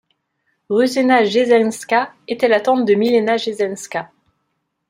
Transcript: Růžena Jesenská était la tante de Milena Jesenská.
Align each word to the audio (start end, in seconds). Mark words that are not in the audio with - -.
Růžena 0.69 1.19
Jesenská 1.19 2.15
était 2.27 2.47
la 2.47 2.59
tante 2.59 2.85
de 2.85 2.95
Milena 2.95 3.37
Jesenská. 3.37 4.11